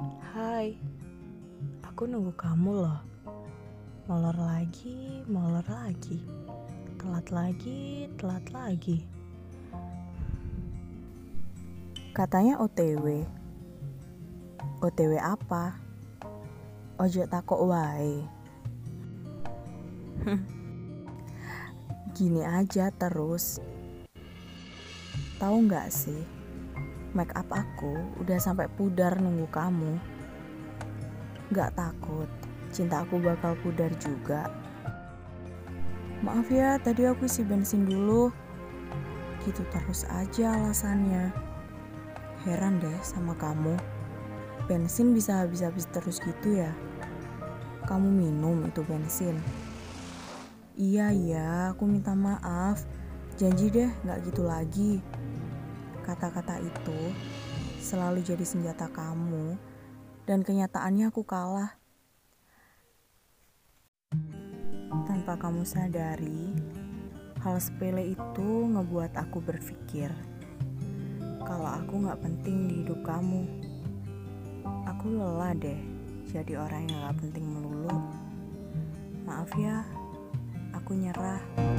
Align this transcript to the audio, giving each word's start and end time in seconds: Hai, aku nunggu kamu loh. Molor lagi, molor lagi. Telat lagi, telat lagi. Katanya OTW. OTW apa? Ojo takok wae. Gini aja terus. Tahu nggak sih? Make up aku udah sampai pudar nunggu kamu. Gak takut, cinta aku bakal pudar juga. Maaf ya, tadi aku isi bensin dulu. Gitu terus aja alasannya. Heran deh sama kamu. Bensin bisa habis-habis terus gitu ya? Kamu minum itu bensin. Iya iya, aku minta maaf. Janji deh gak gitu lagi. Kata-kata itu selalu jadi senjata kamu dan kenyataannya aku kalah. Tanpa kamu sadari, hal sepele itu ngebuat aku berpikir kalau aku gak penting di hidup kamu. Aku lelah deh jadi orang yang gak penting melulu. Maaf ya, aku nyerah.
Hai, 0.00 0.80
aku 1.84 2.08
nunggu 2.08 2.32
kamu 2.32 2.72
loh. 2.72 3.04
Molor 4.08 4.32
lagi, 4.32 5.20
molor 5.28 5.60
lagi. 5.68 6.24
Telat 6.96 7.28
lagi, 7.28 8.08
telat 8.16 8.48
lagi. 8.48 9.04
Katanya 12.16 12.64
OTW. 12.64 13.28
OTW 14.80 15.20
apa? 15.20 15.76
Ojo 16.96 17.20
takok 17.28 17.60
wae. 17.68 18.24
Gini 22.16 22.40
aja 22.40 22.88
terus. 22.88 23.60
Tahu 25.36 25.68
nggak 25.68 25.92
sih? 25.92 26.39
Make 27.10 27.34
up 27.34 27.50
aku 27.50 28.22
udah 28.22 28.38
sampai 28.38 28.70
pudar 28.70 29.18
nunggu 29.18 29.50
kamu. 29.50 29.98
Gak 31.50 31.74
takut, 31.74 32.30
cinta 32.70 33.02
aku 33.02 33.18
bakal 33.18 33.58
pudar 33.66 33.90
juga. 33.98 34.46
Maaf 36.22 36.46
ya, 36.54 36.78
tadi 36.78 37.10
aku 37.10 37.26
isi 37.26 37.42
bensin 37.42 37.82
dulu. 37.82 38.30
Gitu 39.42 39.66
terus 39.74 40.06
aja 40.06 40.54
alasannya. 40.54 41.34
Heran 42.46 42.78
deh 42.78 42.94
sama 43.02 43.34
kamu. 43.34 43.74
Bensin 44.70 45.10
bisa 45.10 45.42
habis-habis 45.42 45.90
terus 45.90 46.22
gitu 46.22 46.62
ya? 46.62 46.70
Kamu 47.90 48.06
minum 48.06 48.70
itu 48.70 48.86
bensin. 48.86 49.34
Iya 50.78 51.10
iya, 51.10 51.74
aku 51.74 51.90
minta 51.90 52.14
maaf. 52.14 52.86
Janji 53.34 53.66
deh 53.74 53.90
gak 54.06 54.22
gitu 54.30 54.46
lagi. 54.46 55.02
Kata-kata 56.10 56.58
itu 56.58 57.14
selalu 57.78 58.26
jadi 58.26 58.42
senjata 58.42 58.90
kamu 58.90 59.54
dan 60.26 60.42
kenyataannya 60.42 61.06
aku 61.06 61.22
kalah. 61.22 61.78
Tanpa 65.06 65.38
kamu 65.38 65.62
sadari, 65.62 66.50
hal 67.46 67.62
sepele 67.62 68.10
itu 68.10 68.48
ngebuat 68.74 69.14
aku 69.22 69.38
berpikir 69.38 70.10
kalau 71.46 71.78
aku 71.78 72.02
gak 72.02 72.18
penting 72.26 72.66
di 72.66 72.74
hidup 72.82 73.06
kamu. 73.06 73.46
Aku 74.90 75.14
lelah 75.14 75.54
deh 75.54 75.78
jadi 76.26 76.58
orang 76.58 76.90
yang 76.90 77.06
gak 77.06 77.22
penting 77.22 77.46
melulu. 77.46 78.02
Maaf 79.30 79.54
ya, 79.54 79.86
aku 80.74 80.90
nyerah. 80.98 81.69